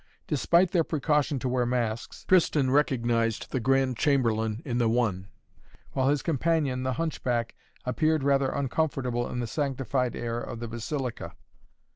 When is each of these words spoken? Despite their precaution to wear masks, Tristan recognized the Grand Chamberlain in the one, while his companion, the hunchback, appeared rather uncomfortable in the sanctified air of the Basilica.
Despite 0.25 0.71
their 0.71 0.83
precaution 0.83 1.37
to 1.37 1.47
wear 1.47 1.63
masks, 1.67 2.25
Tristan 2.25 2.71
recognized 2.71 3.51
the 3.51 3.59
Grand 3.59 3.97
Chamberlain 3.97 4.63
in 4.65 4.79
the 4.79 4.89
one, 4.89 5.27
while 5.91 6.09
his 6.09 6.23
companion, 6.23 6.81
the 6.81 6.93
hunchback, 6.93 7.53
appeared 7.85 8.23
rather 8.23 8.49
uncomfortable 8.49 9.29
in 9.29 9.41
the 9.41 9.45
sanctified 9.45 10.15
air 10.15 10.39
of 10.41 10.59
the 10.59 10.67
Basilica. 10.67 11.35